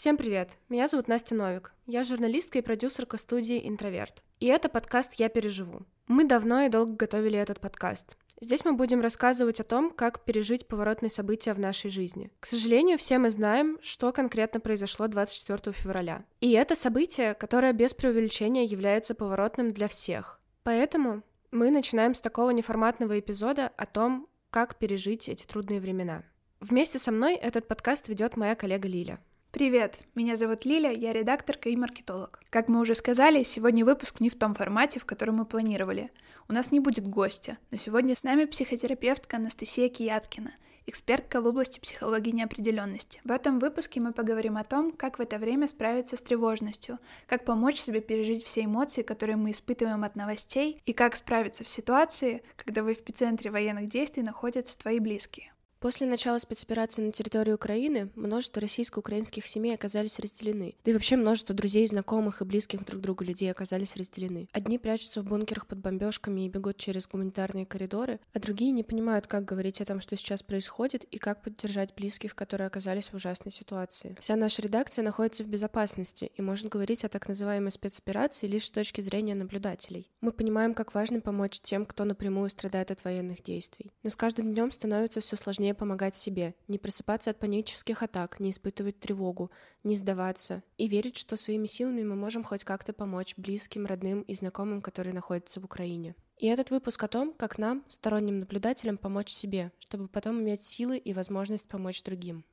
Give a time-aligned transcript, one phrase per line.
[0.00, 0.52] Всем привет!
[0.70, 1.74] Меня зовут Настя Новик.
[1.86, 4.22] Я журналистка и продюсерка студии «Интроверт».
[4.38, 5.82] И это подкаст «Я переживу».
[6.06, 8.16] Мы давно и долго готовили этот подкаст.
[8.40, 12.30] Здесь мы будем рассказывать о том, как пережить поворотные события в нашей жизни.
[12.40, 16.24] К сожалению, все мы знаем, что конкретно произошло 24 февраля.
[16.40, 20.40] И это событие, которое без преувеличения является поворотным для всех.
[20.62, 26.22] Поэтому мы начинаем с такого неформатного эпизода о том, как пережить эти трудные времена.
[26.60, 29.20] Вместе со мной этот подкаст ведет моя коллега Лиля.
[29.52, 32.38] Привет, меня зовут Лиля, я редакторка и маркетолог.
[32.50, 36.12] Как мы уже сказали, сегодня выпуск не в том формате, в котором мы планировали.
[36.48, 40.52] У нас не будет гостя, но сегодня с нами психотерапевтка Анастасия Кияткина,
[40.86, 43.20] экспертка в области психологии неопределенности.
[43.24, 47.44] В этом выпуске мы поговорим о том, как в это время справиться с тревожностью, как
[47.44, 52.44] помочь себе пережить все эмоции, которые мы испытываем от новостей, и как справиться в ситуации,
[52.54, 55.52] когда в эпицентре военных действий находятся твои близкие.
[55.80, 60.74] После начала спецоперации на территории Украины множество российско-украинских семей оказались разделены.
[60.84, 64.46] Да и вообще множество друзей, знакомых и близких друг другу людей оказались разделены.
[64.52, 69.26] Одни прячутся в бункерах под бомбежками и бегут через гуманитарные коридоры, а другие не понимают,
[69.26, 73.50] как говорить о том, что сейчас происходит, и как поддержать близких, которые оказались в ужасной
[73.50, 74.18] ситуации.
[74.20, 78.70] Вся наша редакция находится в безопасности и может говорить о так называемой спецоперации лишь с
[78.70, 80.10] точки зрения наблюдателей.
[80.20, 83.92] Мы понимаем, как важно помочь тем, кто напрямую страдает от военных действий.
[84.02, 88.40] Но с каждым днем становится все сложнее сложнее помогать себе, не просыпаться от панических атак,
[88.40, 89.50] не испытывать тревогу,
[89.84, 94.34] не сдаваться и верить, что своими силами мы можем хоть как-то помочь близким, родным и
[94.34, 96.14] знакомым, которые находятся в Украине.
[96.38, 100.98] И этот выпуск о том, как нам, сторонним наблюдателям, помочь себе, чтобы потом иметь силы
[100.98, 102.44] и возможность помочь другим.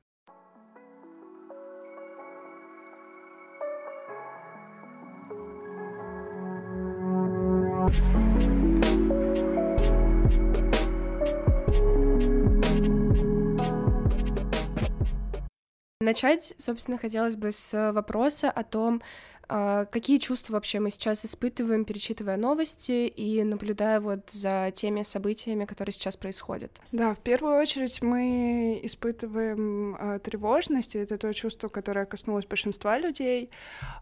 [16.08, 19.02] Начать, собственно, хотелось бы с вопроса о том,
[19.48, 25.92] какие чувства вообще мы сейчас испытываем, перечитывая новости и наблюдая вот за теми событиями, которые
[25.92, 26.80] сейчас происходят?
[26.92, 32.98] Да, в первую очередь мы испытываем э, тревожность, и это то чувство, которое коснулось большинства
[32.98, 33.50] людей,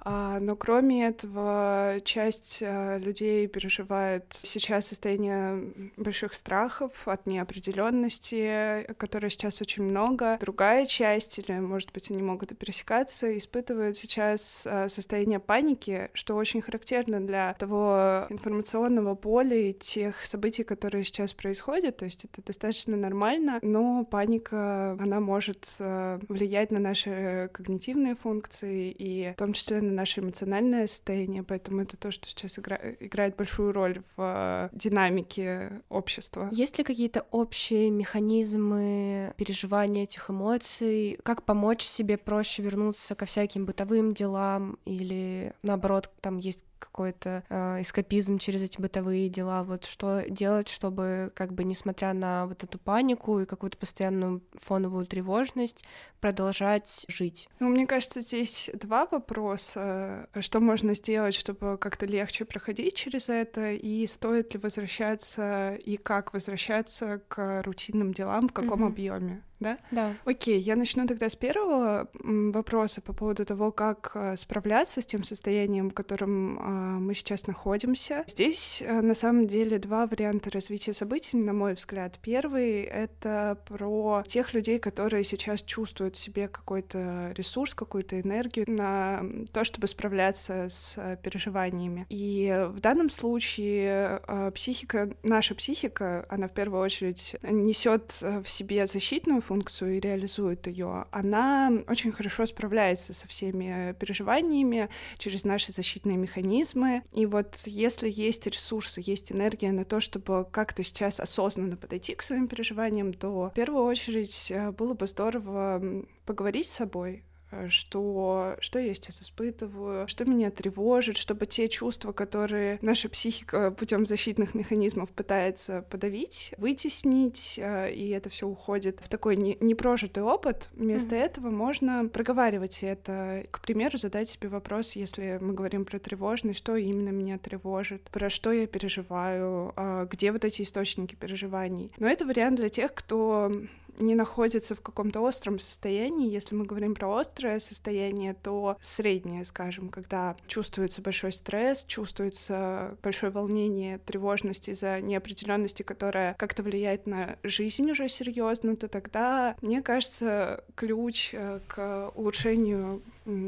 [0.04, 9.30] э, но кроме этого часть э, людей переживает сейчас состояние больших страхов от неопределенности, которой
[9.30, 10.38] сейчас очень много.
[10.40, 16.10] Другая часть, или, может быть, они могут и пересекаться, испытывают сейчас э, состояние состояние паники,
[16.14, 21.96] что очень характерно для того информационного поля и тех событий, которые сейчас происходят.
[21.96, 28.90] То есть это достаточно нормально, но паника, она может э, влиять на наши когнитивные функции
[28.90, 31.42] и в том числе на наше эмоциональное состояние.
[31.42, 36.48] Поэтому это то, что сейчас игра играет большую роль в э, динамике общества.
[36.52, 41.18] Есть ли какие-то общие механизмы переживания этих эмоций?
[41.22, 45.25] Как помочь себе проще вернуться ко всяким бытовым делам или
[45.62, 51.52] наоборот там есть какой-то э, эскапизм через эти бытовые дела, вот что делать, чтобы как
[51.52, 55.84] бы несмотря на вот эту панику и какую-то постоянную фоновую тревожность
[56.20, 57.48] продолжать жить?
[57.60, 60.28] Ну, мне кажется, здесь два вопроса.
[60.40, 66.32] Что можно сделать, чтобы как-то легче проходить через это, и стоит ли возвращаться, и как
[66.32, 68.88] возвращаться к рутинным делам, в каком mm-hmm.
[68.88, 69.42] объеме?
[69.60, 69.78] да?
[69.90, 70.14] Да.
[70.24, 75.24] Окей, я начну тогда с первого вопроса по поводу того, как э, справляться с тем
[75.24, 78.24] состоянием, в котором мы сейчас находимся.
[78.26, 82.18] Здесь э, на самом деле два варианта развития событий, на мой взгляд.
[82.20, 89.22] Первый— это про тех людей, которые сейчас чувствуют в себе какой-то ресурс, какую-то энергию на
[89.52, 92.06] то, чтобы справляться с переживаниями.
[92.08, 98.86] И в данном случае э, психика, наша психика, она в первую очередь несет в себе
[98.86, 101.06] защитную функцию и реализует ее.
[101.12, 104.88] Она очень хорошо справляется со всеми переживаниями
[105.18, 107.02] через наши защитные механизмы механизмы.
[107.12, 112.22] И вот если есть ресурсы, есть энергия на то, чтобы как-то сейчас осознанно подойти к
[112.22, 117.24] своим переживаниям, то в первую очередь э, было бы здорово поговорить с собой,
[117.68, 124.06] что, что я сейчас испытываю, что меня тревожит, чтобы те чувства, которые наша психика путем
[124.06, 130.68] защитных механизмов пытается подавить, вытеснить, э, и это все уходит в такой не, непрожитый опыт.
[130.72, 131.24] Вместо mm-hmm.
[131.24, 133.44] этого можно проговаривать это.
[133.50, 138.30] К примеру, задать себе вопрос, если мы говорим про тревожность, что именно меня тревожит, про
[138.30, 141.92] что я переживаю, э, где вот эти источники переживаний.
[141.98, 143.52] Но это вариант для тех, кто
[143.98, 146.30] не находится в каком-то остром состоянии.
[146.30, 153.32] Если мы говорим про острое состояние, то среднее, скажем, когда чувствуется большой стресс, чувствуется большое
[153.32, 160.64] волнение, тревожность из-за неопределенности, которая как-то влияет на жизнь уже серьезно, то тогда, мне кажется,
[160.74, 163.02] ключ э, к улучшению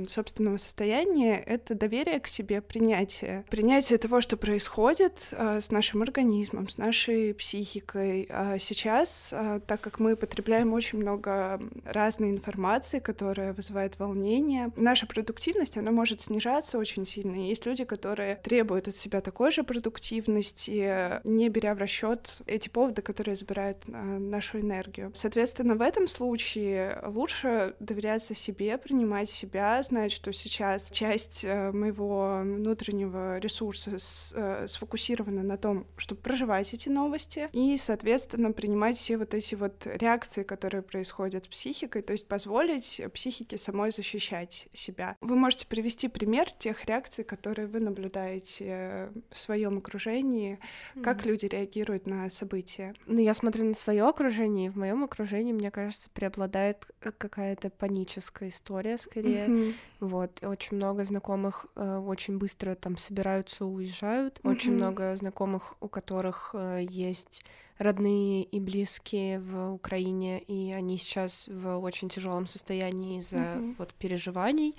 [0.08, 3.44] собственного состояния— это доверие к себе, принятие.
[3.50, 8.26] Принятие того, что происходит э, с нашим организмом, с нашей психикой.
[8.30, 15.06] А сейчас, э, так как мы потребляем очень много разной информации, которая вызывает волнение, наша
[15.06, 17.36] продуктивность, она может снижаться очень сильно.
[17.48, 23.02] Есть люди, которые требуют от себя такой же продуктивности, не беря в расчет эти поводы,
[23.02, 25.12] которые забирают э, нашу энергию.
[25.14, 32.40] Соответственно, в этом случае лучше доверяться себе, принимать себя, знать, что сейчас часть э, моего
[32.42, 33.96] внутреннего ресурса
[34.34, 39.86] э, сфокусирована на том, чтобы проживать эти новости и, соответственно, принимать все вот эти вот
[39.86, 45.16] реакции, которые происходят с психикой, то есть позволить психике самой защищать себя.
[45.20, 50.58] Вы можете привести пример тех реакций, которые вы наблюдаете в своем окружении,
[50.94, 51.02] mm-hmm.
[51.02, 52.94] как люди реагируют на события.
[53.06, 58.48] Ну, я смотрю на свое окружение, и в моем окружении, мне кажется, преобладает какая-то паническая
[58.48, 59.46] история скорее.
[59.46, 59.74] Mm-hmm Mm-hmm.
[60.00, 64.38] Вот, очень много знакомых э, очень быстро там собираются, уезжают.
[64.38, 64.50] Mm-hmm.
[64.50, 67.44] Очень много знакомых, у которых э, есть
[67.78, 73.74] родные и близкие в Украине, и они сейчас в очень тяжелом состоянии из-за mm-hmm.
[73.78, 74.74] вот переживаний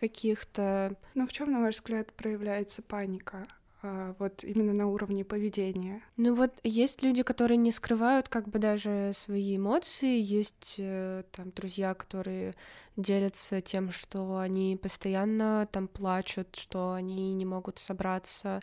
[0.00, 0.96] каких-то.
[1.14, 3.46] Но в чем, на ваш взгляд, проявляется паника?
[3.82, 6.02] А, вот именно на уровне поведения.
[6.16, 11.50] Ну вот есть люди, которые не скрывают как бы даже свои эмоции, есть э, там
[11.50, 12.54] друзья, которые
[12.96, 18.60] делятся тем, что они постоянно там плачут, что они не могут собраться.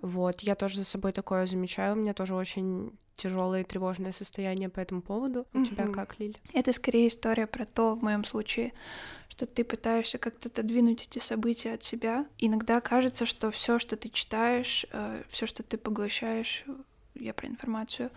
[0.00, 4.68] Вот, я тоже за собой такое замечаю, у меня тоже очень тяжелое и тревожное состояние
[4.68, 5.46] по этому поводу.
[5.52, 5.64] У mm-hmm.
[5.66, 6.38] тебя как, Лиль?
[6.54, 8.72] Это скорее история про то, в моем случае,
[9.40, 12.26] что ты пытаешься как-то отодвинуть эти события от себя.
[12.36, 16.64] Иногда кажется, что все, что ты читаешь, э, все, что ты поглощаешь,
[17.14, 18.10] я про информацию,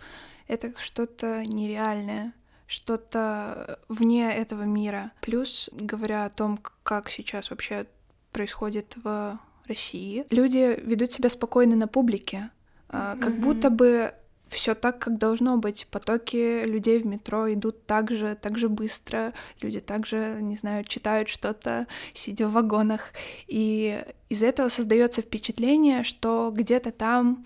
[0.48, 2.34] это что-то нереальное,
[2.66, 5.12] что-то вне этого мира.
[5.22, 7.86] Плюс, говоря о том, как сейчас вообще
[8.30, 12.50] происходит в России, люди ведут себя спокойно на публике,
[12.90, 13.18] mm-hmm.
[13.18, 14.12] как будто бы
[14.54, 15.86] все так, как должно быть.
[15.90, 19.34] Потоки людей в метро идут так же, так же быстро.
[19.60, 23.12] Люди также, не знаю, читают что-то, сидя в вагонах.
[23.46, 27.44] И из этого создается впечатление, что где-то там,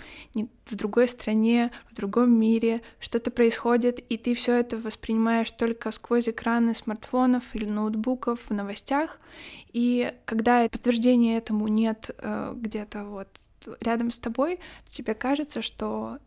[0.66, 6.28] в другой стране, в другом мире что-то происходит, и ты все это воспринимаешь только сквозь
[6.28, 9.18] экраны смартфонов или ноутбуков в новостях.
[9.72, 13.28] И когда подтверждения этому нет э, где-то вот
[13.80, 16.18] рядом с тобой, то тебе кажется, что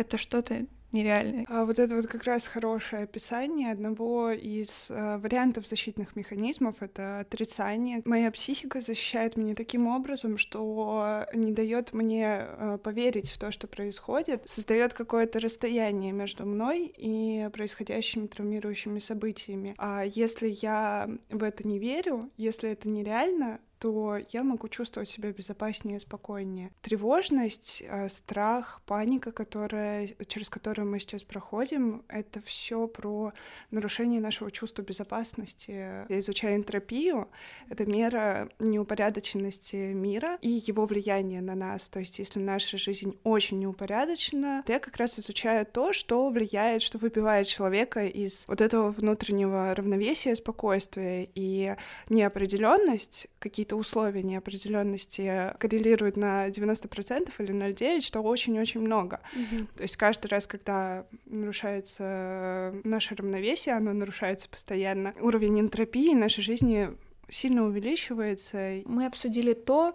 [0.00, 1.46] это что-то нереальное.
[1.48, 7.20] А вот это вот как раз хорошее описание одного из э, вариантов защитных механизмов— это
[7.20, 8.02] отрицание.
[8.04, 13.66] Моя психика защищает меня таким образом, что не дает мне э, поверить в то, что
[13.66, 19.74] происходит, создает какое-то расстояние между мной и происходящими травмирующими событиями.
[19.78, 25.32] А если я в это не верю, если это нереально, то я могу чувствовать себя
[25.32, 26.70] безопаснее спокойнее.
[26.82, 33.32] Тревожность, э, страх, паника, которая, через которую мы сейчас проходим, это все про
[33.70, 35.70] нарушение нашего чувства безопасности.
[36.10, 37.28] Я изучаю энтропию,
[37.70, 41.88] это мера неупорядоченности мира и его влияние на нас.
[41.88, 46.82] То есть если наша жизнь очень неупорядочена, то я как раз изучаю то, что влияет,
[46.82, 51.76] что выбивает человека из вот этого внутреннего равновесия, спокойствия и
[52.10, 59.20] неопределенность, какие-то какие-то условия неопределенности коррелируют на 90% или 0,9%, что очень-очень много.
[59.34, 59.66] Mm-hmm.
[59.76, 66.90] То есть каждый раз, когда нарушается наше равновесие, оно нарушается постоянно, уровень энтропии нашей жизни
[67.28, 68.82] сильно увеличивается.
[68.86, 69.94] Мы обсудили то,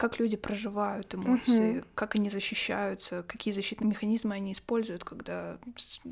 [0.00, 1.86] как люди проживают эмоции, uh-huh.
[1.94, 5.58] как они защищаются, какие защитные механизмы они используют, когда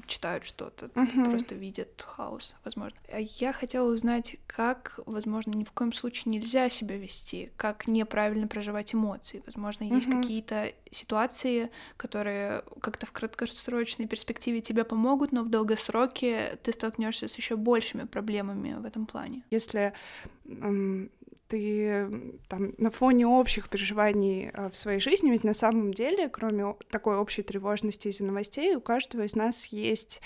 [0.07, 1.25] читают что-то, uh-huh.
[1.25, 2.99] просто видят хаос, возможно.
[3.11, 8.47] А я хотела узнать, как, возможно, ни в коем случае нельзя себя вести, как неправильно
[8.47, 9.43] проживать эмоции.
[9.47, 16.75] Возможно, есть какие-то ситуации, которые как-то в краткосрочной перспективе тебе помогут, но в долгосроке ты
[16.75, 19.45] столкнешься с еще большими проблемами в этом плане.
[19.51, 19.95] Если
[21.49, 22.09] ты
[22.49, 27.17] там на фоне общих переживаний а, в своей жизни, ведь на самом деле, кроме такой
[27.17, 30.21] общей тревожности из-за новостей, у каждого из нас есть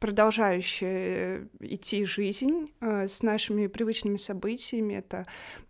[0.00, 4.94] продолжающая идти жизнь э, с нашими привычными событиями.
[4.94, 5.26] Это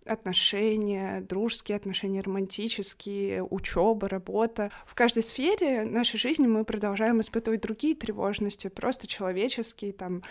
[0.06, 4.70] отношения, дружеские отношения, романтические, учеба, работа.
[4.86, 10.22] В каждой сфере нашей жизни мы продолжаем испытывать другие тревожности, просто человеческие, там,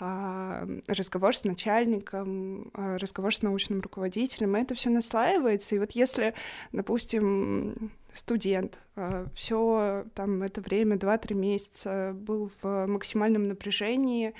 [0.00, 4.54] э, разговор с начальником, э, разговор с научным руководителем.
[4.54, 5.74] Это все наслаивается.
[5.74, 6.32] И вот если,
[6.70, 14.34] допустим, студент, а, все там это время, 2-3 месяца был в максимальном напряжении,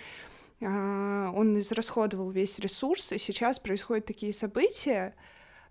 [0.61, 5.15] а, он израсходовал весь ресурс, и сейчас происходят такие события,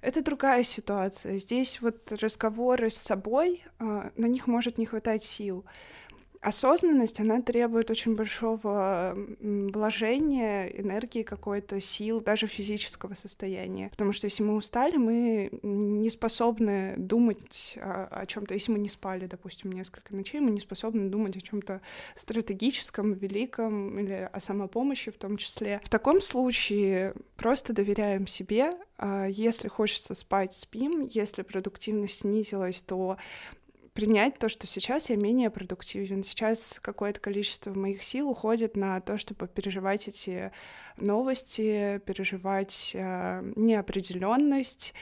[0.01, 1.37] это другая ситуация.
[1.39, 5.65] Здесь вот разговоры с собой, а, на них может не хватать сил
[6.41, 13.89] осознанность, она требует очень большого вложения, энергии какой-то, сил, даже физического состояния.
[13.89, 18.53] Потому что если мы устали, мы не способны думать о, о чем-то.
[18.53, 21.81] Если мы не спали, допустим, несколько ночей, мы не способны думать о чем-то
[22.15, 25.81] стратегическом, великом или о самопомощи в том числе.
[25.83, 28.71] В таком случае просто доверяем себе.
[28.97, 31.07] А если хочется спать, спим.
[31.11, 33.17] Если продуктивность снизилась, то
[33.97, 39.17] принять то, что сейчас я менее продуктивен, сейчас какое-то количество моих сил уходит на то,
[39.17, 40.51] чтобы переживать эти
[40.97, 44.93] новости, переживать э, неопределенность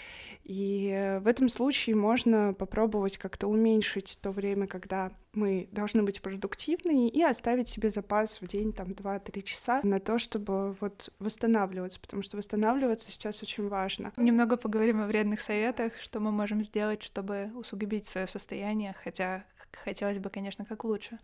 [0.45, 7.09] и в этом случае можно попробовать как-то уменьшить то время, когда мы должны быть продуктивны,
[7.09, 12.21] и оставить себе запас в день, там, 2-3 часа на то, чтобы вот восстанавливаться, потому
[12.21, 14.13] что восстанавливаться сейчас очень важно.
[14.17, 19.45] Немного поговорим о вредных советах, что мы можем сделать, чтобы усугубить свое состояние, хотя
[19.83, 21.17] хотелось бы, конечно, как лучше.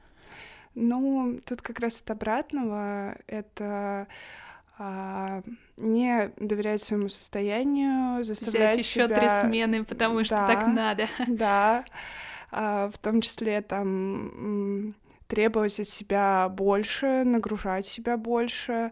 [0.73, 3.17] Ну, тут как раз от обратного.
[3.27, 4.07] Это
[4.77, 5.41] а,
[5.77, 9.19] не доверять своему состоянию, заставлять Взять еще себя...
[9.19, 11.07] три смены, потому да, что так надо.
[11.27, 11.85] Да,
[12.51, 14.93] а, в том числе там
[15.27, 18.91] требовать от себя больше, нагружать себя больше,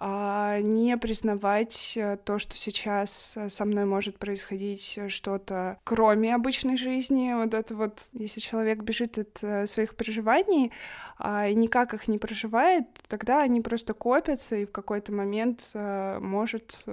[0.00, 6.76] не признавать э, то, что сейчас э, со мной может происходить э, что-то кроме обычной
[6.76, 7.34] жизни.
[7.34, 10.72] Вот это вот, если человек бежит от своих переживаний
[11.18, 16.84] а, и никак их не проживает, тогда они просто копятся и в какой-то момент может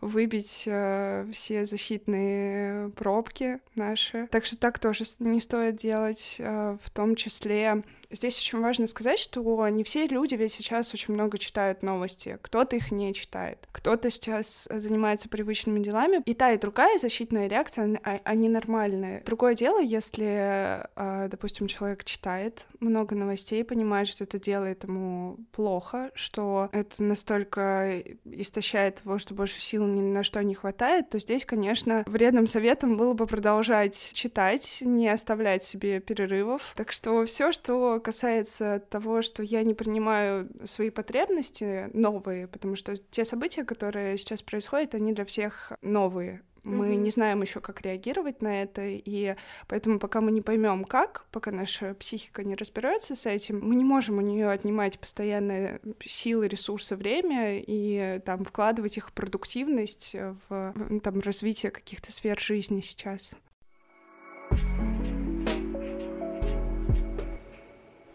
[0.00, 4.28] выбить э, все защитные пробки наши.
[4.30, 9.18] Так что так тоже не стоит делать, э, в том числе Здесь очень важно сказать,
[9.18, 12.38] что не все люди ведь сейчас очень много читают новости.
[12.40, 13.68] Кто-то их не читает.
[13.70, 16.22] Кто-то сейчас занимается привычными делами.
[16.24, 19.22] И та, и другая защитная реакция, они нормальные.
[19.26, 26.10] Другое дело, если, а, допустим, человек читает много новостей, понимает, что это делает ему плохо,
[26.14, 31.44] что это настолько истощает его, что больше сил ни на что не хватает, то здесь,
[31.44, 36.72] конечно, вредным советом было бы продолжать читать, не оставлять себе перерывов.
[36.74, 42.96] Так что все, что касается того, что я не принимаю свои потребности новые, потому что
[42.96, 46.42] те события, которые сейчас происходят, они для всех новые.
[46.64, 46.96] Мы mm-hmm.
[46.96, 49.36] не знаем еще, как реагировать на это, и
[49.68, 53.84] поэтому пока мы не поймем, как, пока наша психика не разбирается с этим, мы не
[53.84, 60.14] можем у нее отнимать постоянные силы, ресурсы, время и там вкладывать их в продуктивность,
[60.48, 63.34] в там развитие каких-то сфер жизни сейчас.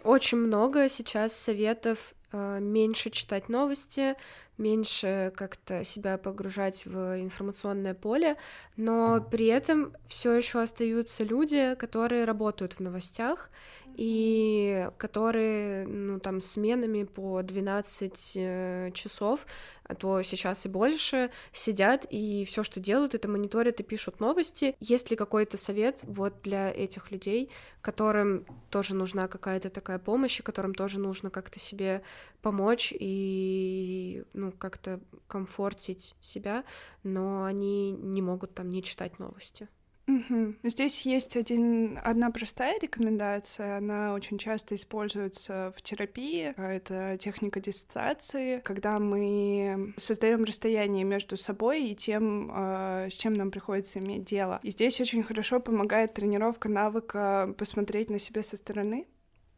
[0.04, 4.16] Очень много сейчас советов э, меньше читать новости,
[4.58, 8.36] меньше как-то себя погружать в информационное поле,
[8.76, 13.50] но при этом все еще остаются люди, которые работают в новостях
[13.96, 19.46] и которые, ну, там, сменами по 12 э, часов,
[19.84, 24.76] а то сейчас и больше, сидят и все, что делают, это мониторят и пишут новости.
[24.80, 27.50] Есть ли какой-то совет вот для этих людей,
[27.82, 32.02] которым тоже нужна какая-то такая помощь, и которым тоже нужно как-то себе
[32.42, 36.64] помочь и, ну, как-то комфортить себя,
[37.04, 39.68] но они не могут там не читать новости?
[40.06, 40.56] Угу.
[40.64, 46.54] Здесь есть один, одна простая рекомендация, она очень часто используется в терапии.
[46.58, 53.50] Это техника диссоциации, когда мы создаем расстояние между собой и тем, а, с чем нам
[53.50, 54.60] приходится иметь дело.
[54.64, 59.08] И здесь очень хорошо помогает тренировка навыка посмотреть на себя со стороны.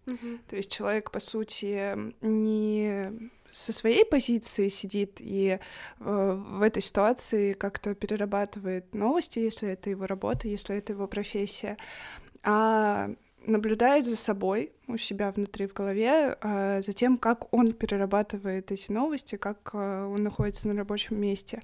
[0.06, 0.40] Угу.
[0.48, 5.60] То есть человек, по сути, не со своей позиции сидит и э,
[6.00, 11.78] в этой ситуации как-то перерабатывает новости, если это его работа, если это его профессия,
[12.44, 13.10] а
[13.46, 18.92] наблюдает за собой у себя внутри в голове, э, за тем, как он перерабатывает эти
[18.92, 21.62] новости, как э, он находится на рабочем месте.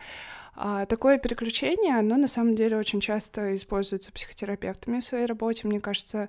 [0.54, 5.66] А такое переключение, оно на самом деле очень часто используется психотерапевтами в своей работе.
[5.66, 6.28] Мне кажется,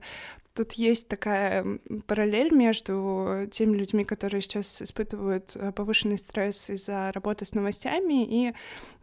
[0.54, 7.44] тут есть такая параллель между теми людьми, которые сейчас испытывают э, повышенный стресс из-за работы
[7.44, 8.52] с новостями, и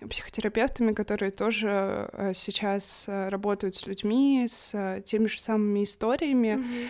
[0.08, 6.48] психотерапевтами, которые тоже э, сейчас э, работают с людьми, с теми же самыми историями.
[6.48, 6.90] Mm-hmm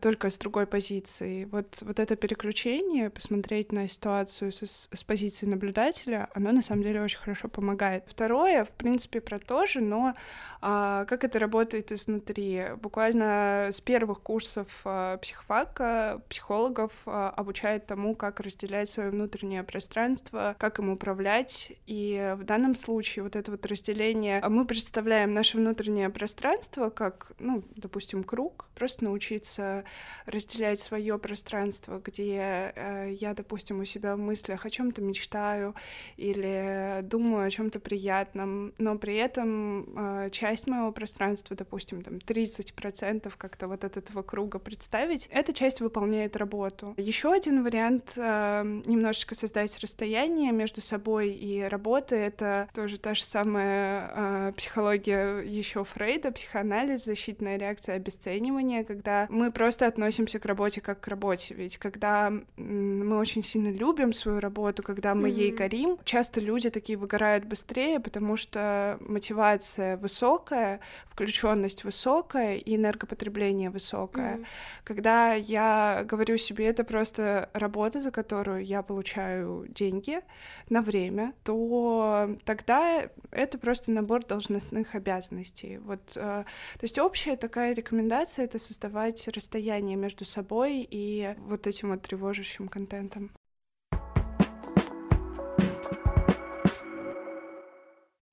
[0.00, 1.44] только с другой позиции.
[1.44, 7.02] Вот, вот это переключение, посмотреть на ситуацию с, с позиции наблюдателя, оно на самом деле
[7.02, 8.04] очень хорошо помогает.
[8.06, 10.14] Второе, в принципе, про то же, но
[10.60, 12.64] а, как это работает изнутри.
[12.82, 20.56] Буквально с первых курсов а, психфака психологов а, обучают тому, как разделять свое внутреннее пространство,
[20.58, 21.72] как им управлять.
[21.86, 27.62] И в данном случае вот это вот разделение, мы представляем наше внутреннее пространство как, ну,
[27.76, 29.67] допустим, круг, просто научиться
[30.26, 35.74] разделять свое пространство, где э, я, допустим, у себя в мыслях о чем-то мечтаю
[36.16, 43.32] или думаю о чем-то приятном, но при этом э, часть моего пространства, допустим, там 30%
[43.36, 46.94] как-то вот от этого круга представить, эта часть выполняет работу.
[46.96, 53.24] Еще один вариант э, немножечко создать расстояние между собой и работой, это тоже та же
[53.24, 60.80] самая э, психология еще Фрейда, психоанализ, защитная реакция обесценивания, когда мы просто относимся к работе
[60.80, 61.54] как к работе.
[61.54, 65.32] Ведь когда мы очень сильно любим свою работу, когда мы mm-hmm.
[65.32, 73.70] ей горим, часто люди такие выгорают быстрее, потому что мотивация высокая, включенность высокая и энергопотребление
[73.70, 74.36] высокое.
[74.36, 74.46] Mm-hmm.
[74.84, 80.20] Когда я говорю себе, это просто работа, за которую я получаю деньги
[80.70, 85.78] на время, то тогда это просто набор должностных обязанностей.
[85.78, 91.90] Вот, э, то есть общая такая рекомендация— это создавать расстояние между собой и вот этим
[91.90, 93.30] вот тревожащим контентом.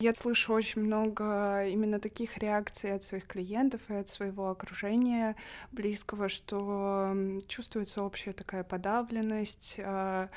[0.02, 5.36] Я слышу очень много именно таких реакций от своих клиентов и от своего окружения
[5.72, 7.16] близкого, что
[7.48, 10.30] чувствуется общая такая подавленность, а,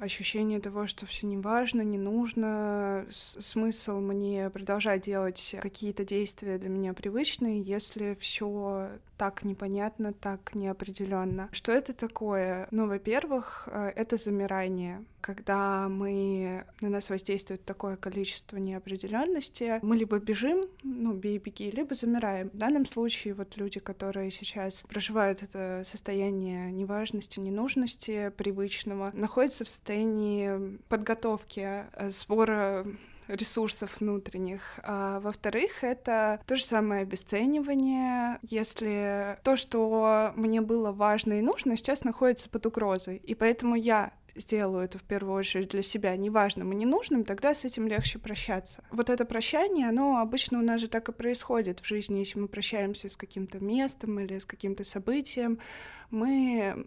[0.00, 6.68] ощущение того, что все не важно, не нужно, смысл мне продолжать делать какие-то действия для
[6.68, 8.88] меня привычные, если все
[9.18, 11.48] так непонятно, так неопределенно.
[11.52, 12.68] Что это такое?
[12.70, 15.04] Ну, во-первых, э, это замирание.
[15.20, 22.50] Когда мы на нас воздействует такое количество неопределенности, мы либо бежим, ну, бей-беги, либо замираем.
[22.50, 29.68] В данном случае вот люди, которые сейчас проживают это состояние неважности, ненужности привычного, находятся в
[29.68, 29.87] состоянии
[30.88, 32.86] подготовки, э, сбора
[33.28, 34.80] ресурсов внутренних.
[34.82, 38.38] А, во-вторых, это то же самое обесценивание.
[38.42, 43.16] Если то, что мне было важно и нужно, сейчас находится под угрозой.
[43.16, 47.64] И поэтому я сделаю это в первую очередь для себя неважным и ненужным, тогда с
[47.64, 48.82] этим легче прощаться.
[48.90, 52.48] Вот это прощание, оно обычно у нас же так и происходит в жизни, если мы
[52.48, 55.58] прощаемся с каким-то местом или с каким-то событием,
[56.10, 56.86] мы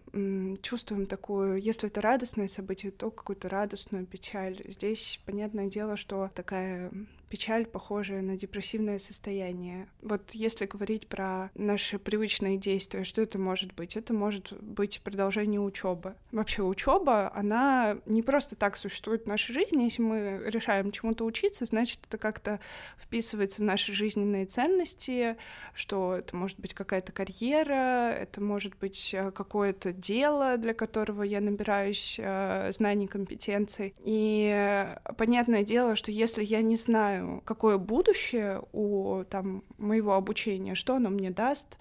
[0.61, 4.61] чувствуем такую, если это радостное событие, то какую-то радостную печаль.
[4.67, 6.91] Здесь, понятное дело, что такая
[7.31, 9.87] печаль, похожая на депрессивное состояние.
[10.01, 13.95] Вот если говорить про наши привычные действия, что это может быть?
[13.95, 16.15] Это может быть продолжение учебы.
[16.33, 19.85] Вообще учеба, она не просто так существует в нашей жизни.
[19.85, 22.59] Если мы решаем чему-то учиться, значит, это как-то
[22.97, 25.37] вписывается в наши жизненные ценности,
[25.73, 31.39] что это может быть какая-то карьера, это может быть э, какое-то дело, для которого я
[31.39, 33.93] набираюсь э, знаний, компетенций.
[34.03, 40.13] И э, понятное дело, что если я не знаю, знаю, какое будущее у там, моего
[40.13, 41.77] обучения, что оно мне даст,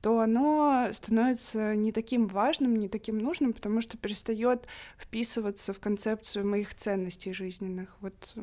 [0.00, 6.46] то оно становится не таким важным, не таким нужным, потому что перестает вписываться в концепцию
[6.46, 7.96] моих ценностей жизненных.
[8.00, 8.34] Вот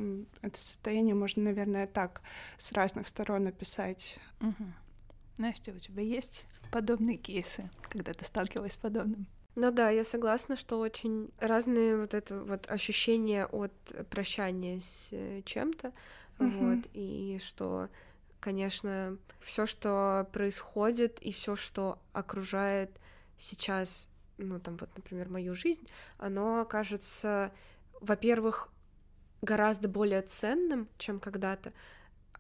[0.42, 2.22] это состояние можно, наверное, так
[2.60, 4.20] с разных сторон описать.
[4.42, 4.66] Угу.
[5.40, 9.26] Настя, у тебя есть подобные кейсы, когда ты сталкивалась с подобным?
[9.56, 13.74] Ну да, я согласна, что очень разные вот это вот ощущения от
[14.12, 15.94] прощания с э, чем-то,
[16.40, 16.76] mm-hmm.
[16.76, 17.90] вот, и что,
[18.40, 22.92] конечно, все, что происходит, и все, что окружает
[23.38, 27.52] сейчас, ну, там, вот, например, мою жизнь, оно кажется,
[28.02, 28.70] во-первых,
[29.42, 31.74] гораздо более ценным, чем когда-то,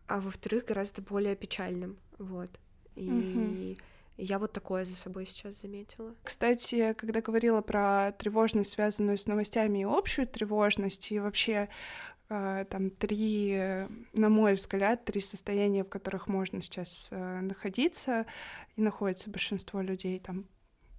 [0.08, 2.50] а во-вторых, гораздо более печальным, вот.
[2.96, 3.82] И mm-hmm.
[4.18, 6.16] я вот такое за собой сейчас заметила.
[6.24, 11.70] Кстати, когда говорила про тревожность, связанную с новостями и общую тревожность, и вообще
[12.28, 18.26] там три, на мой взгляд, три состояния, в которых можно сейчас э, находиться,
[18.76, 20.46] и находится большинство людей, там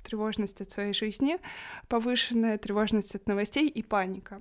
[0.04, 1.38] тревожность от своей жизни,
[1.88, 4.40] повышенная тревожность от новостей и паника.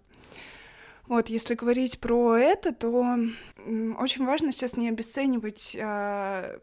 [1.08, 3.17] Вот, если говорить про это, то
[3.97, 6.60] очень важно сейчас не обесценивать э,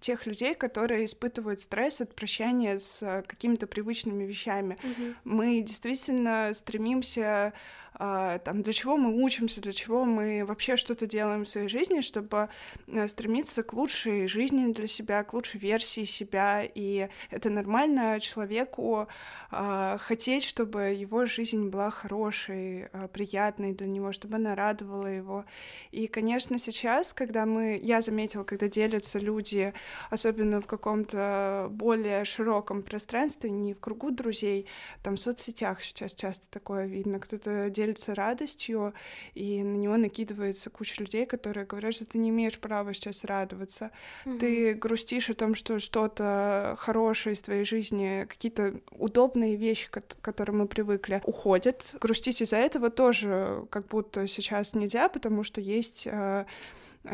[0.00, 4.76] тех людей, которые испытывают стресс от прощания с какими-то привычными вещами.
[4.82, 5.14] Mm-hmm.
[5.24, 7.52] Мы действительно стремимся а,
[7.98, 12.48] там, для чего мы учимся, для чего мы вообще что-то делаем в своей жизни, чтобы
[12.86, 16.62] э, стремиться к лучшей жизни для себя, к лучшей версии себя.
[16.62, 19.08] И это нормально человеку
[19.50, 25.44] а, хотеть, чтобы его жизнь была хорошей, а, приятной для него, чтобы она радовала его.
[25.90, 29.72] И, конечно, сейчас, когда мы, я заметила, когда делятся люди,
[30.10, 34.66] особенно в каком-то более широком пространстве, не в кругу друзей,
[35.02, 38.94] там в соцсетях сейчас часто такое видно, кто-то делится делится радостью,
[39.34, 43.90] и на него накидывается куча людей, которые говорят, что ты не имеешь права сейчас радоваться.
[44.24, 44.38] Mm-hmm.
[44.38, 50.58] Ты грустишь о том, что что-то хорошее из твоей жизни, какие-то удобные вещи, к которым
[50.58, 51.94] мы привыкли, уходят.
[52.00, 56.44] Грустить из-за этого тоже как будто сейчас нельзя, потому что есть э,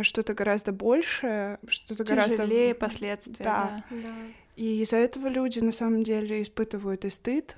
[0.03, 2.37] что-то гораздо большее, что-то гораздо...
[2.37, 3.85] Тяжелее последствия, да.
[3.91, 3.97] да.
[4.03, 4.15] да.
[4.57, 7.57] И из-за этого люди на самом деле испытывают и стыд,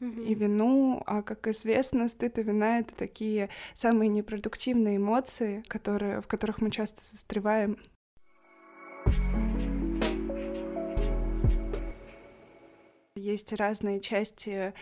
[0.00, 6.26] и вину, а как известно, стыд и вина— это такие самые непродуктивные эмоции, которые, в
[6.26, 7.78] которых мы часто застреваем.
[13.16, 14.74] Есть разные части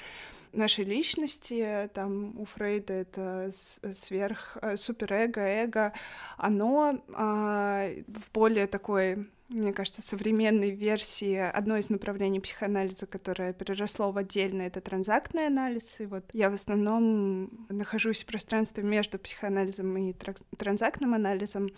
[0.53, 3.51] нашей личности, там у Фрейда это
[3.95, 5.93] сверх э, суперэго, эго,
[6.37, 14.11] оно а, в более такой мне кажется, современной версии одно из направлений психоанализа, которое переросло
[14.11, 16.01] в отдельное, это транзактный анализ.
[16.01, 20.15] И вот я в основном нахожусь в пространстве между психоанализом и
[20.57, 21.71] транзактным анализом.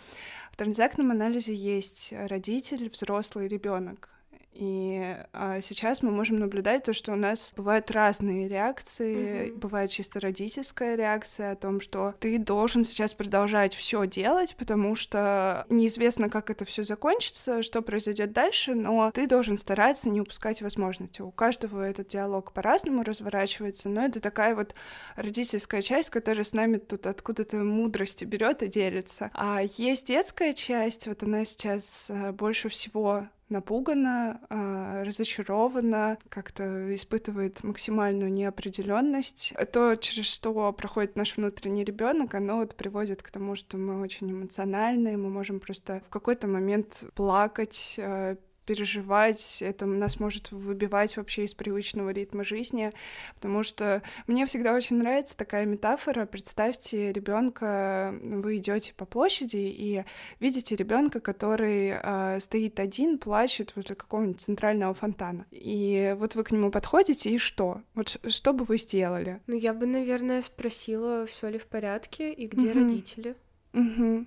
[0.53, 4.16] В транзактном анализе есть родитель, взрослый ребенок.
[4.59, 9.49] И а, сейчас мы можем наблюдать то, что у нас бывают разные реакции.
[9.49, 9.59] Mm-hmm.
[9.59, 15.67] Бывает чисто родительская реакция о том, что ты должен сейчас продолжать все делать, потому что
[15.69, 21.21] неизвестно, как это все закончится, что произойдет дальше, но ты должен стараться не упускать возможности.
[21.21, 24.75] У каждого этот диалог по-разному разворачивается, но это такая вот
[25.17, 29.31] родительская часть, которая с нами тут откуда-то мудрости берет и делится.
[29.35, 37.63] А есть детская часть, вот она сейчас а, больше всего напугана, а, разочарована, как-то испытывает
[37.63, 39.55] максимальную неопределенность.
[39.73, 44.31] То, через что проходит наш внутренний ребенок, оно вот приводит к тому, что мы очень
[44.31, 51.45] эмоциональные, мы можем просто в какой-то момент плакать, а, переживать, это нас может выбивать вообще
[51.45, 52.93] из привычного ритма жизни,
[53.37, 56.27] потому что мне всегда очень нравится такая метафора.
[56.27, 60.05] Представьте ребенка, вы идете по площади и
[60.41, 65.47] видите ребенка, который э, стоит один, плачет возле какого-нибудь центрального фонтана.
[65.51, 67.83] И вот вы к нему подходите, и что?
[67.95, 69.41] Вот что бы вы сделали?
[69.47, 72.81] Ну, я бы, наверное, спросила, все ли в порядке и где угу.
[72.81, 73.37] родители.
[73.73, 74.27] Угу.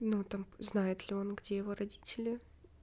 [0.00, 2.38] Ну, там, знает ли он, где его родители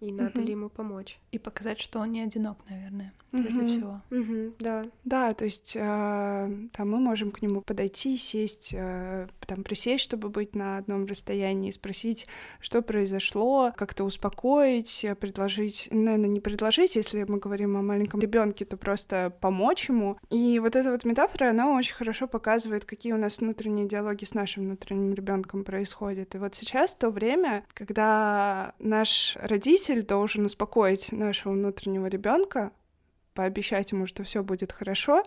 [0.08, 1.20] и надо ли ему помочь.
[1.32, 3.68] И показать, что он не одинок, наверное прежде угу.
[3.68, 4.02] всего.
[4.12, 4.86] Угу, да.
[5.04, 10.30] Да, то есть э, там мы можем к нему подойти, сесть, э, там присесть, чтобы
[10.30, 12.28] быть на одном расстоянии, спросить,
[12.60, 18.78] что произошло, как-то успокоить, предложить, наверное, не предложить, если мы говорим о маленьком ребенке, то
[18.78, 20.18] просто помочь ему.
[20.30, 24.34] И вот эта вот метафора, она очень хорошо показывает, какие у нас внутренние диалоги с
[24.34, 26.36] нашим внутренним ребенком происходят.
[26.36, 32.72] И вот сейчас то время, когда наш родитель должен успокоить нашего внутреннего ребенка,
[33.34, 35.24] пообещать ему, что все будет хорошо,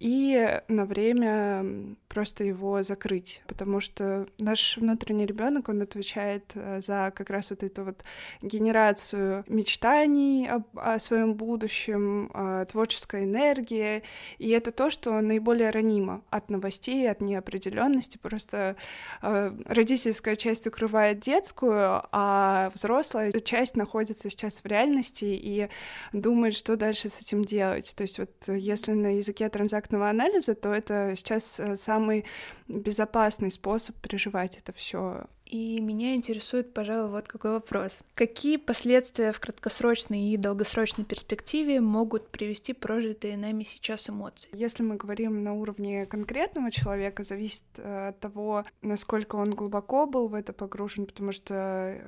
[0.00, 7.12] и на время просто его закрыть, потому что наш внутренний ребенок, он отвечает э, за
[7.14, 8.02] как раз вот эту вот
[8.40, 12.30] генерацию мечтаний о, о своем будущем,
[12.70, 14.02] творческой энергии,
[14.38, 18.16] и это то, что наиболее ранимо от новостей, от неопределенности.
[18.16, 18.76] Просто
[19.20, 25.68] э, родительская часть укрывает детскую, а взрослая часть находится сейчас в реальности и
[26.14, 27.94] думает, что дальше с этим делать.
[27.94, 32.24] То есть вот если на языке транзакции контактного анализа, то это сейчас э, самый
[32.68, 38.02] безопасный способ переживать это все и меня интересует, пожалуй, вот какой вопрос.
[38.14, 44.48] Какие последствия в краткосрочной и долгосрочной перспективе могут привести прожитые нами сейчас эмоции?
[44.52, 50.28] Если мы говорим на уровне конкретного человека, зависит э, от того, насколько он глубоко был
[50.28, 51.98] в это погружен, потому что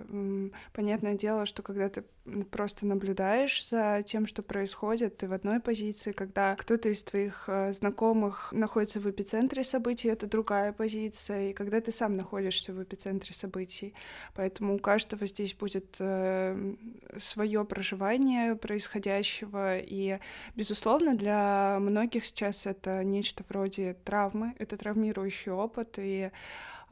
[0.73, 2.05] понятное дело, что когда ты
[2.51, 7.73] просто наблюдаешь за тем, что происходит, ты в одной позиции, когда кто-то из твоих э,
[7.73, 13.32] знакомых находится в эпицентре событий, это другая позиция, и когда ты сам находишься в эпицентре
[13.33, 13.95] центре событий.
[14.35, 16.75] Поэтому у каждого здесь будет э,
[17.21, 19.79] свое проживание происходящего.
[19.79, 20.19] И,
[20.57, 25.99] безусловно, для многих сейчас это нечто вроде травмы, это травмирующий опыт.
[25.99, 26.31] И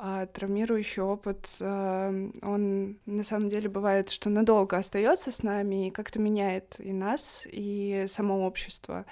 [0.02, 5.90] а травмирующий опыт, э, он на самом деле бывает, что надолго остается с нами и
[5.90, 9.04] как-то меняет и нас, и само общество.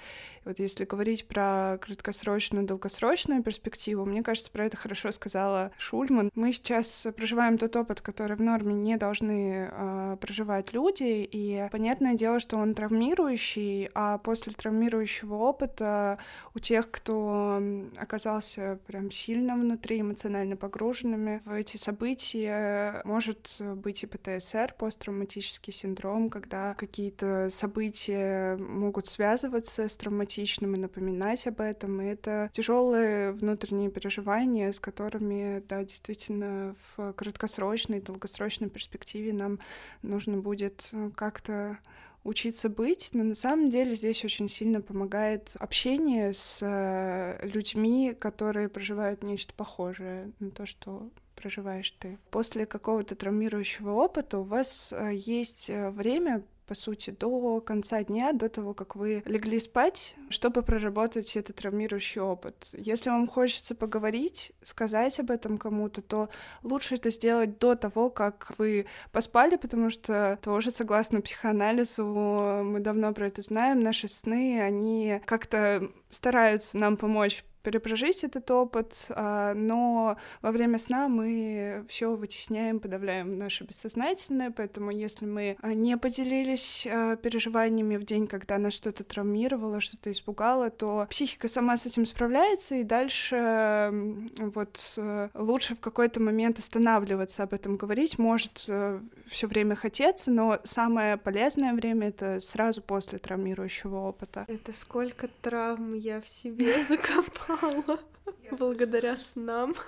[0.45, 6.31] Вот если говорить про краткосрочную, долгосрочную перспективу, мне кажется, про это хорошо сказала Шульман.
[6.35, 12.15] Мы сейчас проживаем тот опыт, который в норме не должны э, проживать люди, и понятное
[12.15, 16.19] дело, что он травмирующий, а после травмирующего опыта
[16.55, 17.61] у тех, кто
[17.97, 26.29] оказался прям сильно внутри, эмоционально погруженными в эти события, может быть и ПТСР, посттравматический синдром,
[26.29, 32.01] когда какие-то события могут связываться с травматическим токсичным и напоминать об этом.
[32.01, 39.59] И это тяжелые внутренние переживания, с которыми, да, действительно, в краткосрочной, долгосрочной перспективе нам
[40.03, 41.79] нужно будет э, как-то
[42.23, 48.69] учиться быть, но на самом деле здесь очень сильно помогает общение с э, людьми, которые
[48.69, 52.19] проживают нечто похожее на то, что проживаешь ты.
[52.29, 58.47] После какого-то травмирующего опыта у вас э, есть время по сути, до конца дня, до
[58.47, 62.69] того, как вы легли спать, чтобы проработать этот травмирующий опыт.
[62.73, 66.29] Если вам хочется поговорить, сказать об этом кому-то, то
[66.61, 73.13] лучше это сделать до того, как вы поспали, потому что тоже, согласно психоанализу, мы давно
[73.13, 80.17] про это знаем, наши сны, они как-то стараются нам помочь перепрожить этот опыт, а, но
[80.41, 86.87] во время сна мы все вытесняем, подавляем наше бессознательное, поэтому если мы а, не поделились
[86.89, 92.05] а, переживаниями в день, когда нас что-то травмировало, что-то испугало, то психика сама с этим
[92.05, 93.91] справляется, и дальше
[94.37, 100.31] вот э, лучше в какой-то момент останавливаться, об этом говорить, может э, все время хотеться,
[100.31, 104.45] но самое полезное время— это сразу после травмирующего опыта.
[104.47, 108.18] Это сколько травм я в себе закопала 忘了。
[108.51, 109.75] Благодаря снам.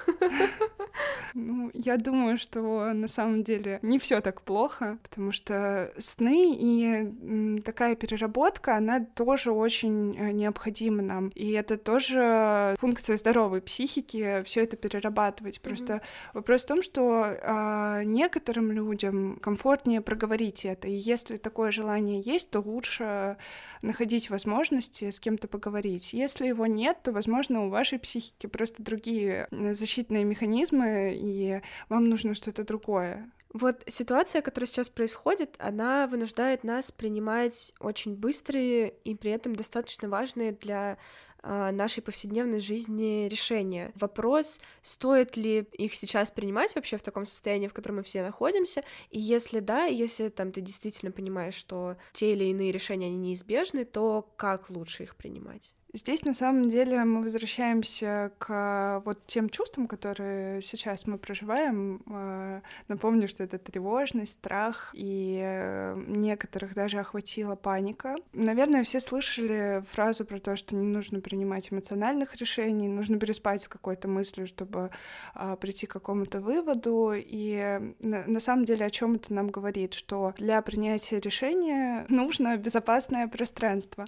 [1.34, 7.62] Ну, я думаю, что на самом деле не все так плохо, потому что сны и
[7.62, 11.30] такая переработка, она тоже очень э, необходима нам.
[11.30, 15.62] И это тоже функция здоровой психики, все это перерабатывать.
[15.62, 16.32] Просто mm-hmm.
[16.34, 20.88] вопрос в том, что э, некоторым людям комфортнее проговорить это.
[20.88, 23.38] И если такое желание есть, то лучше
[23.82, 26.14] находить возможности с кем-то поговорить.
[26.14, 32.36] Если его нет, то, возможно, у вашей психики просто другие защитные механизмы, и вам нужно
[32.36, 33.32] что-то другое.
[33.54, 40.08] Вот ситуация, которая сейчас происходит, она вынуждает нас принимать очень быстрые и при этом достаточно
[40.08, 40.98] важные для
[41.44, 43.92] а, нашей повседневной жизни решения.
[43.96, 48.84] Вопрос, стоит ли их сейчас принимать вообще в таком состоянии, в котором мы все находимся,
[49.10, 53.86] и если да, если там ты действительно понимаешь, что те или иные решения, они неизбежны,
[53.86, 55.76] то как лучше их принимать?
[55.94, 62.02] Здесь на самом деле мы возвращаемся к вот тем чувствам, которые сейчас мы проживаем.
[62.08, 68.16] Э, напомню, что это тревожность, страх, и э, некоторых даже охватила паника.
[68.32, 73.68] Наверное, все слышали фразу про то, что не нужно принимать эмоциональных решений, нужно переспать с
[73.68, 74.92] какой-то мыслью, чтобы
[75.34, 77.12] а, прийти к какому-то выводу.
[77.16, 79.94] И на самом деле о чем это нам говорит?
[79.94, 84.06] Что для принятия решения нужно безопасное пространство.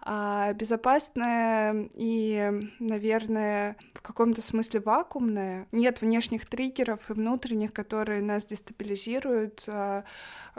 [0.00, 5.66] А безопасное комфортное и, наверное, в каком-то смысле вакуумное.
[5.72, 10.04] Нет внешних триггеров и внутренних, которые нас дестабилизируют, а,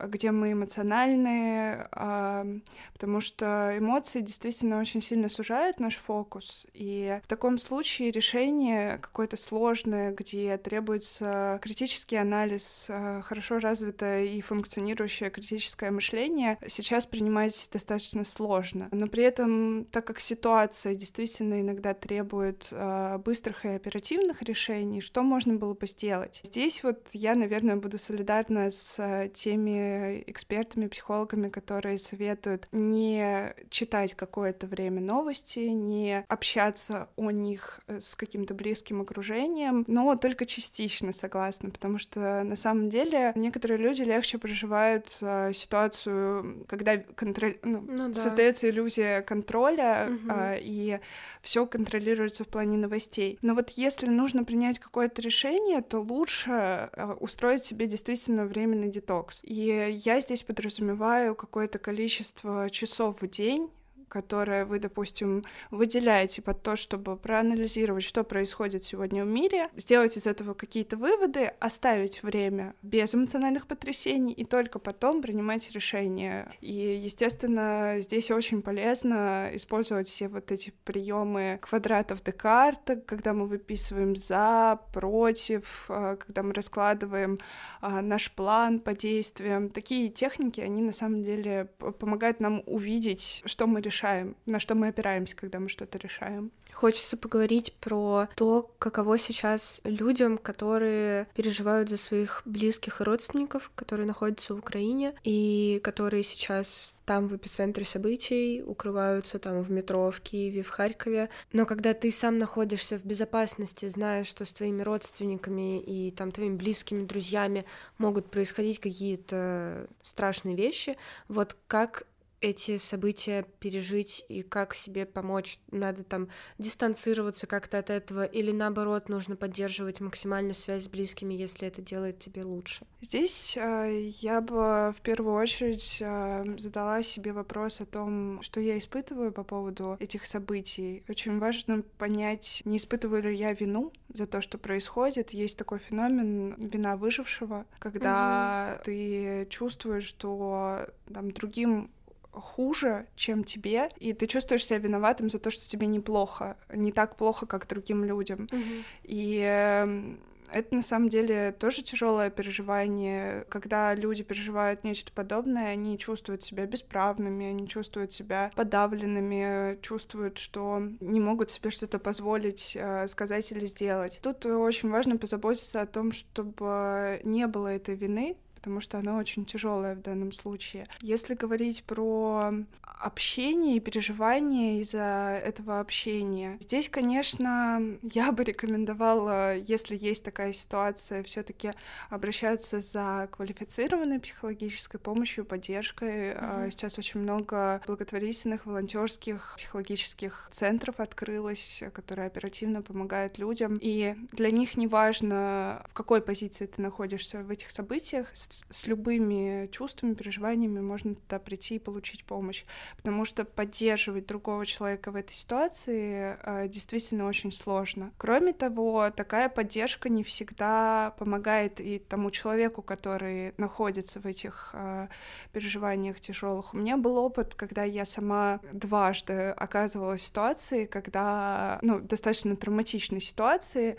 [0.07, 2.45] где мы эмоциональные, а,
[2.93, 6.67] потому что эмоции действительно очень сильно сужают наш фокус.
[6.73, 14.41] И в таком случае решение какое-то сложное, где требуется критический анализ, а, хорошо развитое и
[14.41, 18.89] функционирующее критическое мышление, сейчас принимать достаточно сложно.
[18.91, 25.23] Но при этом, так как ситуация действительно иногда требует а, быстрых и оперативных решений, что
[25.23, 26.41] можно было бы сделать?
[26.43, 29.88] Здесь вот я, наверное, буду солидарна с теми
[30.27, 38.15] экспертами, психологами, которые советуют не читать какое-то время новости, не общаться о них э, с
[38.15, 44.37] каким-то близким окружением, но только частично согласна, потому что на самом деле некоторые люди легче
[44.37, 47.57] проживают э, ситуацию, когда контроль...
[47.63, 48.13] ну, ну, да.
[48.13, 50.31] создается иллюзия контроля, угу.
[50.31, 50.99] э, и
[51.41, 53.37] все контролируется в плане новостей.
[53.41, 59.41] Но вот если нужно принять какое-то решение, то лучше э, устроить себе действительно временный детокс.
[59.43, 63.69] И я здесь подразумеваю какое-то количество часов в день,
[64.09, 70.27] которое вы, допустим, выделяете под то, чтобы проанализировать, что происходит сегодня в мире, сделать из
[70.27, 76.51] этого какие-то выводы, оставить время без эмоциональных потрясений и только потом принимать решения.
[76.61, 84.15] И, естественно, здесь очень полезно использовать все вот эти приемы квадратов Декарта, когда мы выписываем
[84.15, 87.37] за, против, э, когда мы раскладываем
[87.81, 89.69] э, наш план по действиям.
[89.69, 91.65] Такие техники, они на самом деле
[91.99, 93.98] помогают нам увидеть, что мы решаем,
[94.45, 96.51] на что мы опираемся, когда мы что-то решаем.
[96.73, 104.05] Хочется поговорить про то, каково сейчас людям, которые переживают за своих близких и родственников, которые
[104.07, 110.21] находятся в Украине и которые сейчас там в эпицентре событий, укрываются там в метро в
[110.21, 111.29] Киеве, в Харькове.
[111.51, 116.55] Но когда ты сам находишься в безопасности, зная, что с твоими родственниками и там твоими
[116.55, 117.65] близкими друзьями
[117.97, 122.05] могут происходить какие-то страшные вещи, вот как
[122.41, 125.59] эти события пережить и как себе помочь?
[125.71, 131.67] Надо там дистанцироваться как-то от этого или наоборот нужно поддерживать максимальную связь с близкими, если
[131.67, 132.85] это делает тебе лучше?
[133.01, 138.77] Здесь э, я бы в первую очередь э, задала себе вопрос о том, что я
[138.77, 141.03] испытываю по поводу этих событий.
[141.07, 145.31] Очень важно понять, не испытываю ли я вину за то, что происходит.
[145.31, 148.83] Есть такой феномен вина выжившего, когда угу.
[148.85, 151.91] ты чувствуешь, что там другим
[152.31, 157.15] хуже, чем тебе, и ты чувствуешь себя виноватым за то, что тебе неплохо, не так
[157.15, 158.47] плохо, как другим людям.
[158.51, 158.83] Mm-hmm.
[159.03, 160.15] И э,
[160.51, 166.65] это на самом деле тоже тяжелое переживание, когда люди переживают нечто подобное, они чувствуют себя
[166.65, 173.65] бесправными, они чувствуют себя подавленными, чувствуют, что не могут себе что-то позволить э, сказать или
[173.65, 174.19] сделать.
[174.21, 179.45] Тут очень важно позаботиться о том, чтобы не было этой вины, потому что оно очень
[179.45, 180.87] тяжелое в данном случае.
[181.01, 182.51] Если говорить про
[182.99, 191.23] общение и переживания из-за этого общения, здесь, конечно, я бы рекомендовала, если есть такая ситуация,
[191.23, 191.71] все-таки
[192.09, 196.33] обращаться за квалифицированной психологической помощью, поддержкой.
[196.33, 196.71] Mm-hmm.
[196.71, 203.77] Сейчас очень много благотворительных, волонтерских, психологических центров открылось, которые оперативно помогают людям.
[203.81, 209.67] И для них не важно, в какой позиции ты находишься в этих событиях, с, любыми
[209.71, 212.65] чувствами, переживаниями можно туда прийти и получить помощь,
[212.97, 218.11] потому что поддерживать другого человека в этой ситуации э, действительно очень сложно.
[218.17, 225.07] Кроме того, такая поддержка не всегда помогает и тому человеку, который находится в этих э,
[225.53, 226.73] переживаниях тяжелых.
[226.73, 233.21] У меня был опыт, когда я сама дважды оказывалась в ситуации, когда, ну, достаточно травматичной
[233.21, 233.97] ситуации,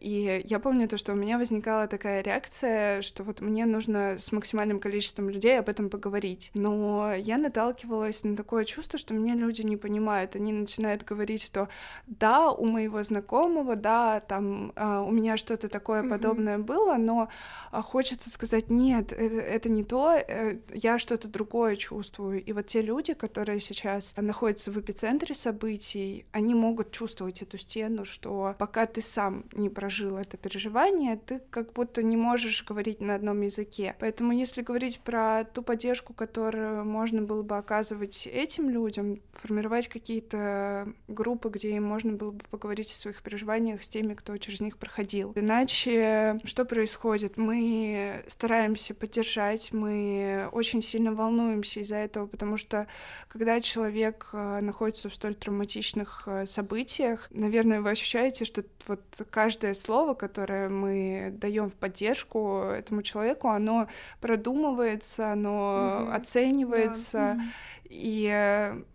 [0.00, 4.30] и я помню то, что у меня возникала такая реакция, что вот мне нужно с
[4.32, 6.50] максимальным количеством людей об этом поговорить.
[6.54, 10.36] Но я наталкивалась на такое чувство, что меня люди не понимают.
[10.36, 11.68] Они начинают говорить, что
[12.06, 16.08] да, у моего знакомого, да, там а, у меня что-то такое mm-hmm.
[16.08, 17.28] подобное было, но
[17.72, 22.42] а, хочется сказать, нет, это, это не то, э, я что-то другое чувствую.
[22.44, 28.04] И вот те люди, которые сейчас находятся в эпицентре событий, они могут чувствовать эту стену,
[28.04, 33.14] что пока ты сам не прожил это переживание, ты как будто не можешь говорить на
[33.14, 33.96] одном языке.
[34.00, 40.92] Поэтому если говорить про ту поддержку, которую можно было бы оказывать этим людям, формировать какие-то
[41.08, 44.78] группы, где им можно было бы поговорить о своих переживаниях с теми, кто через них
[44.78, 45.32] проходил.
[45.34, 47.36] Иначе что происходит?
[47.36, 52.86] Мы стараемся поддержать, мы очень сильно волнуемся из-за этого, потому что
[53.28, 59.74] когда человек э, находится в столь травматичных э, событиях, наверное, вы ощущаете, что вот каждое
[59.74, 63.88] слово, которое мы даем в поддержку этому человеку, оно
[64.20, 66.12] продумывается, оно угу.
[66.12, 67.36] оценивается.
[67.36, 67.40] Да.
[67.84, 68.24] И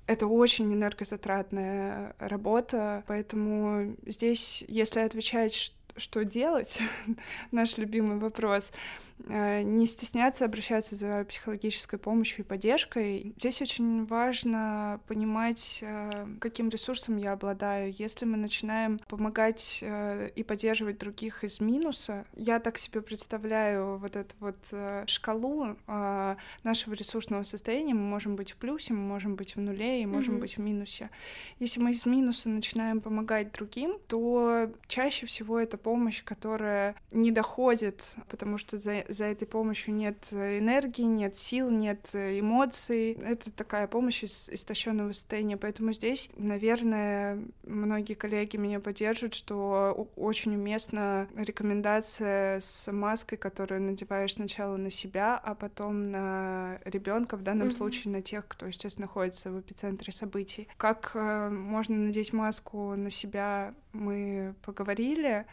[0.08, 6.80] это очень энергозатратная работа, поэтому здесь, если отвечать, что делать,
[7.52, 8.72] наш любимый вопрос,
[9.15, 13.34] Э, не стесняться обращаться за психологической помощью и поддержкой.
[13.38, 17.94] Здесь очень важно понимать, э, каким ресурсом я обладаю.
[17.98, 24.16] Если мы начинаем помогать э, и поддерживать других из минуса, я так себе представляю вот
[24.16, 24.58] эту вот
[25.08, 25.76] шкалу
[26.64, 27.94] нашего ресурсного состояния.
[27.94, 30.40] Мы можем быть в плюсе, мы можем быть в нуле и можем mm-hmm.
[30.40, 31.10] быть в минусе.
[31.60, 38.04] Если мы из минуса начинаем помогать другим, то чаще всего это помощь, которая не доходит,
[38.30, 43.14] потому что за, за этой помощью нет энергии, нет сил, нет эмоций.
[43.14, 45.58] Это такая помощь из истощенного состояния.
[45.58, 54.34] Поэтому здесь, наверное, многие коллеги меня поддержат, что очень уместна рекомендация с маской, которую надеваешь
[54.34, 57.78] сначала на себя, а потом на ребенка, в данном mm-hmm.
[57.78, 60.68] случае на тех, кто сейчас находится в эпицентре событий.
[60.78, 65.46] Как э, можно надеть маску на себя, мы поговорили.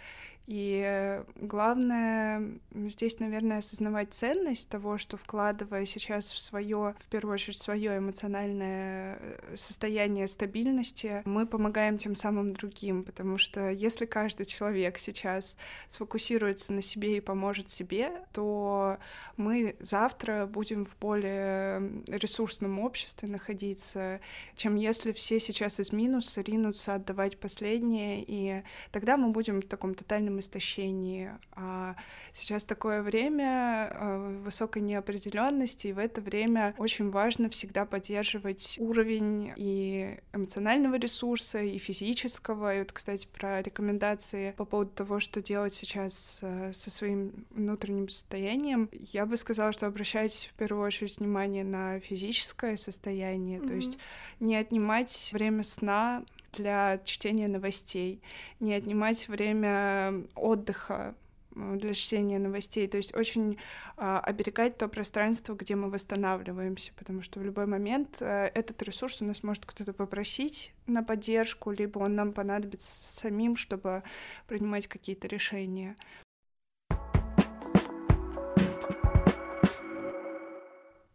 [0.47, 7.59] И главное здесь, наверное, осознавать ценность того, что вкладывая сейчас в свое, в первую очередь,
[7.59, 14.99] свое эмоциональное э, состояние стабильности, мы помогаем тем самым другим, потому что если каждый человек
[14.99, 15.57] сейчас
[15.89, 18.99] сфокусируется на себе и поможет себе, то
[19.37, 24.21] мы завтра будем в более ресурсном обществе находиться,
[24.57, 29.95] чем если все сейчас из минуса ринутся отдавать последнее, и тогда мы будем в таком
[29.95, 31.31] тотальном эмоциональном истощении.
[31.53, 31.95] А
[32.33, 39.53] сейчас такое время э, высокой неопределенности, и в это время очень важно всегда поддерживать уровень
[39.57, 42.77] и эмоционального ресурса, и физического.
[42.77, 48.09] И вот, кстати, про рекомендации по поводу того, что делать сейчас э, со своим внутренним
[48.09, 53.69] состоянием, я бы сказала, что обращайтесь в первую очередь внимание на физическое состояние, mm-hmm.
[53.69, 53.99] то есть
[54.41, 58.23] не отнимать время сна для чтения новостей,
[58.61, 61.15] не отнимать время отдыха
[61.55, 62.87] для чтения новостей.
[62.89, 63.59] То есть очень
[63.97, 69.21] э, оберегать то пространство, где мы восстанавливаемся, потому что в любой момент э, этот ресурс
[69.21, 74.03] у нас может кто-то попросить на поддержку, либо он нам понадобится самим, чтобы
[74.47, 75.97] принимать какие-то решения.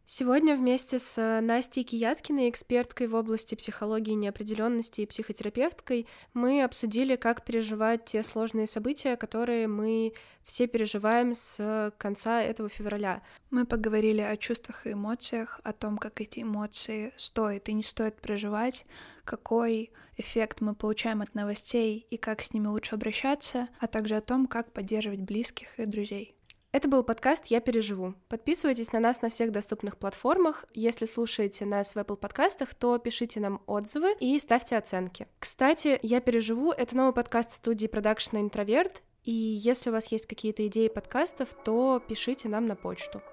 [0.09, 7.17] Сегодня вместе с э, Настей Кияткиной, эксперткой в области психологии неопределенности и психотерапевткой, мы обсудили,
[7.17, 10.13] как переживать те сложные события, которые мы
[10.45, 13.21] все переживаем с конца этого февраля.
[13.51, 18.21] Мы поговорили о чувствах и эмоциях, о том, как эти эмоции стоит и не стоит
[18.21, 18.85] проживать,
[19.25, 24.21] какой эффект мы получаем от новостей и как с ними лучше обращаться, а также о
[24.21, 26.36] том, как поддерживать близких и друзей.
[26.77, 28.13] Это был подкаст «Я переживу».
[28.29, 30.65] Подписывайтесь на нас на всех доступных платформах.
[30.75, 35.25] Если слушаете нас в Apple подкастах, то пишите нам отзывы и ставьте оценки.
[35.39, 40.67] Кстати, «Я переживу»— это новый подкаст студии продакшена «Интроверт», и если у вас есть какие-то
[40.67, 43.23] идеи подкастов, то пишите нам на почту.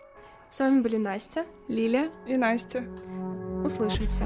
[0.49, 2.86] С вами были Настя, Лиля и Настя.
[3.62, 4.24] Услышимся.